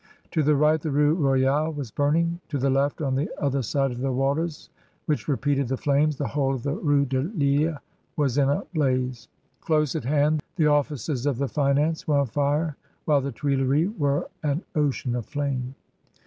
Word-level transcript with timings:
To 0.31 0.41
the 0.41 0.55
right 0.55 0.81
the 0.81 0.89
Rue 0.89 1.13
Royale 1.13 1.73
was 1.73 1.91
burning; 1.91 2.39
to 2.49 2.57
the 2.57 2.71
left;, 2.71 3.03
on 3.03 3.13
the 3.13 3.29
other 3.37 3.61
side 3.61 3.91
of 3.91 3.99
the 3.99 4.11
waters, 4.11 4.71
which 5.05 5.27
repeated 5.27 5.67
the 5.67 5.77
flames, 5.77 6.17
the 6.17 6.29
whole 6.29 6.55
of 6.55 6.63
the 6.63 6.73
Rue 6.73 7.05
de 7.05 7.21
Lille 7.21 7.77
was 8.17 8.39
in 8.39 8.49
a 8.49 8.63
blaze. 8.73 9.27
Close 9.59 9.95
at 9.95 10.05
hand 10.05 10.41
the 10.55 10.65
offices 10.65 11.27
of 11.27 11.37
the 11.37 11.47
Finance 11.47 12.07
were 12.07 12.17
on 12.17 12.25
fire, 12.25 12.77
while 13.05 13.21
the 13.21 13.31
Tuileries 13.31 13.91
were 13.95 14.27
an 14.41 14.63
ocean 14.73 15.15
of 15.15 15.27
flame. 15.27 15.75